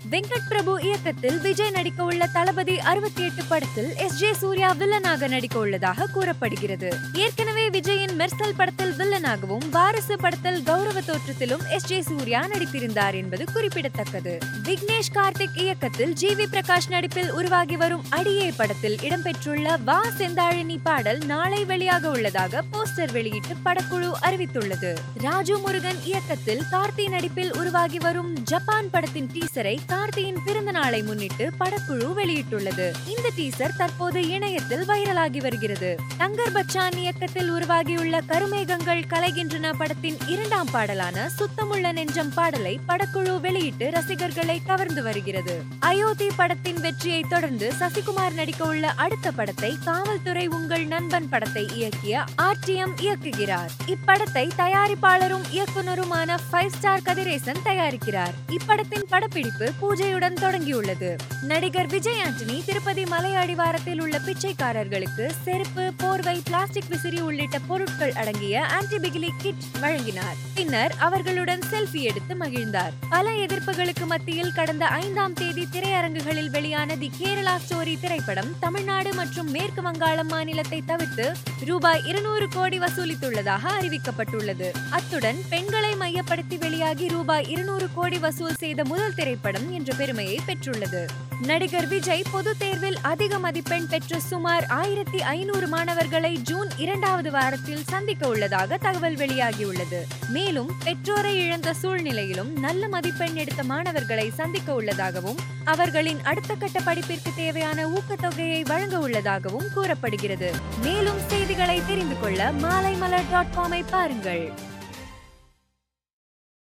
வெங்கட் 0.00 0.48
பிரபு 0.48 0.82
இயக்கத்தில் 0.82 1.38
விஜய் 1.40 1.70
நடிக்க 1.70 2.02
உள்ள 2.02 2.26
தளபதி 2.26 2.78
அறுபத்தி 2.78 3.22
எட்டு 3.22 3.44
படத்தில் 3.44 3.96
எஸ் 3.96 4.16
ஜே 4.16 4.32
சூர்யா 4.32 4.74
வில்லனாக 4.74 5.28
நடிக்க 5.28 5.58
உள்ளதாக 5.58 6.06
கூறப்படுகிறது. 6.06 6.88
ஏற்கனவே 7.12 7.68
விஜயின் 7.68 8.12
மெர்சல் 8.18 8.52
படத்தில் 8.56 8.92
வில்லனாகவும் 8.92 9.64
வாரிசு 9.70 10.16
படத்தில் 10.16 10.62
கௌரவ 10.62 11.00
தோற்றத்திலும் 11.00 11.64
எஸ் 11.68 11.86
ஜே 11.86 12.02
சூர்யா 12.02 12.46
நடித்திருந்தார் 12.46 13.14
என்பது 13.14 13.46
குறிப்பிடத்தக்கது. 13.52 14.38
விக்னேஷ் 14.64 15.10
கார்த்திக் 15.14 15.58
இயக்கத்தில் 15.62 16.12
ஜி 16.12 16.34
வி 16.34 16.46
பிரகாஷ் 16.52 16.88
நடிப்பில் 16.88 17.30
உருவாகி 17.30 17.76
வரும் 17.76 18.04
அடியே 18.10 18.52
படத்தில் 18.56 18.96
இடம்பெற்றுள்ள 19.02 19.82
வா 19.84 20.00
செந்தாழினி 20.18 20.78
பாடல் 20.82 21.18
நாளை 21.24 21.64
வெளியாக 21.64 22.04
உள்ளதாக 22.04 22.62
போஸ்டர் 22.72 23.12
வெளியிட்டு 23.12 23.54
படக்குழு 23.64 24.12
அறிவித்துள்ளது. 24.22 24.94
ராஜு 25.22 25.58
முருகன் 25.58 26.00
இயக்கத்தில் 26.04 26.62
கார்த்தி 26.70 27.08
நடிப்பில் 27.08 27.52
உருவாகி 27.52 27.98
வரும் 27.98 28.32
ஜப்பான் 28.42 28.90
படத்தின் 28.90 29.30
டீசரை 29.34 29.76
கார்த்தியின் 29.86 30.38
பிறந்த 30.44 30.70
நாளை 30.70 31.02
முன்னிட்டு 31.02 31.50
படக்குழு 31.60 32.12
வெளியிட்டுள்ளது. 32.16 32.92
இந்த 33.06 33.30
டீசர் 33.36 33.76
தற்போது 33.76 34.28
இணையத்தில் 34.28 34.88
வைரலாகி 34.88 35.40
வருகிறது. 35.40 35.96
தங்கர் 36.18 36.54
பச்சான் 36.54 36.96
இயக்கத்தில் 36.96 37.50
உருவாகியுள்ள 37.50 38.20
கருமேகங்கள் 38.28 39.02
கலைகின்றன 39.08 39.72
படத்தின் 39.78 40.16
இரண்டாம் 40.26 40.68
பாடலான 40.70 41.28
சுத்தமுள்ள 41.28 41.92
நெஞ்சம் 41.92 42.34
பாடலை 42.34 42.80
படக்குழு 42.88 43.40
வெளியிட்டு 43.40 43.90
ரசிகர்களை 43.90 44.60
கவர்ந்து 44.66 45.02
வருகிறது. 45.02 45.62
அயோத்தி 45.78 46.28
படத்தின் 46.36 46.80
வெற்றியை 46.80 47.24
தொடர்ந்து 47.28 47.72
சசிகுமார் 47.80 48.34
நடிக்க 48.34 48.64
உள்ள 48.64 48.90
அடுத்த 48.90 49.30
படத்தை 49.30 49.78
காவல்துறை 49.84 50.46
உங்கள் 50.46 50.86
நண்பன் 50.86 51.28
படத்தை 51.28 51.64
இயக்கிய 51.64 52.24
ஆர்டிஎம் 52.42 52.94
இயக்குகிறார். 53.00 53.70
இப்படத்தை 53.86 54.50
தயாரிப்பாளரும் 54.58 55.44
இயக்குனருமான 55.52 56.36
ஃபைவ் 56.52 56.68
ஸ்டார் 56.68 57.02
கதிரேசன் 57.02 57.64
தயாரிக்கிறார். 57.64 58.34
இப்படத்தின் 58.48 59.04
படப்பிடிப்பு 59.08 59.72
பூஜையுடன் 59.80 60.38
தொடங்கியுள்ளது. 60.40 61.16
நடிகர் 61.42 61.86
விஜய் 61.86 62.20
ஆண்டனி 62.20 62.64
திருப்பதி 62.64 63.04
மலை 63.04 63.34
அடிவாரத்தில் 63.34 64.00
உள்ள 64.00 64.20
பிச்சைக்காரர்களுக்கு 64.26 65.30
செருப்பு 65.42 65.92
போர்வை 65.96 66.40
பிளாஸ்டிக் 66.44 66.88
விசிறி 66.88 67.20
உள்ளிட்ட 67.20 67.58
பொருட்கள் 67.58 68.12
அடங்கிய 68.12 68.66
ஆன்டிபிகிலி 68.78 69.28
கிட் 69.38 69.64
வழங்கினார். 69.80 70.36
பின்னர் 70.54 70.94
அவர்களுடன் 70.98 71.62
செல்ஃபி 71.70 72.00
எடுத்து 72.00 72.34
மகிழ்ந்தார். 72.34 72.92
பல 73.08 73.30
எதிர்ப்புகளுக்கு 73.30 74.06
மத்தியில் 74.06 74.52
கடந்த 74.52 74.86
ஐந்தாம் 74.86 75.32
தேதி 75.32 75.68
திரையரங்குகளில் 75.72 76.50
வெளியான 76.50 76.96
தி 76.96 77.10
கேரளா 77.18 77.56
ஸ்டோரி 77.56 78.00
திரைப்படம் 78.00 78.52
தமிழ்நாடு 78.60 79.14
மற்றும் 79.14 79.50
மேற்கு 79.50 79.82
வங்காளம் 79.82 80.28
மாநிலத்தை 80.28 80.82
தவிர்த்து 80.86 81.32
ரூபாய் 81.64 82.02
இருநூறு 82.04 82.48
கோடி 82.48 82.78
வசூலித்துள்ளதாக 82.78 83.64
அறிவிக்கப்பட்டுள்ளது. 83.80 84.70
அத்துடன் 84.90 85.36
பெண்களை 85.48 85.96
மையப்படுத்தி 85.96 86.56
வெளியாகி 86.56 87.08
ரூபாய் 87.08 87.48
இருநூறு 87.48 87.88
கோடி 87.94 88.18
வசூல் 88.18 88.54
செய்த 88.58 88.84
முதல் 88.84 89.14
திரைப்படம் 89.14 89.65
என்ற 89.72 89.94
பெருமையை 89.94 90.40
பெற்றுள்ளது. 90.46 91.06
நடிகர் 91.42 91.88
விஜய் 91.88 92.22
பொது 92.32 92.56
தேர்வில் 92.56 92.98
அதிக 93.02 93.38
மதிப்பெண் 93.38 93.88
பெற்ற 93.88 94.20
சுமார் 94.20 94.66
ஆயிரத்தி 94.66 95.22
ஐநூறு 95.22 95.68
மாணவர்களை 95.68 96.36
ஜூன் 96.36 96.68
இரண்டாவது 96.76 97.30
வாரத்தில் 97.30 97.84
சந்திக்க 97.86 98.28
உள்ளதாக 98.28 98.76
தகவல் 98.76 99.16
வெளியாகியுள்ளது. 99.16 100.06
மேலும் 100.28 100.70
பெற்றோரை 100.84 101.38
இழந்த 101.38 101.74
சூழ்நிலையிலும் 101.74 102.58
நல்ல 102.58 102.88
மதிப்பெண் 102.88 103.34
எடுத்த 103.34 103.62
மாணவர்களை 103.62 104.30
சந்திக்க 104.30 104.74
உள்ளதாகவும் 104.74 105.36
அவர்களின் 105.64 106.22
அடுத்த 106.22 106.54
கட்ட 106.54 106.80
படிப்பிற்கு 106.80 107.30
தேவையான 107.36 107.86
ஊக்கத்தொகையை 107.86 108.64
வழங்க 108.66 108.98
உள்ளதாகவும் 108.98 109.72
கூறப்படுகிறது. 109.74 110.50
மேலும் 110.82 111.18
செய்திகளை 111.26 111.82
தெரிந்து 111.86 112.20
கொள்ள 112.20 112.52
மாலைமலர் 112.52 113.30
டாட் 113.30 113.54
காமை 113.56 113.84
பாருங்கள். 113.90 114.74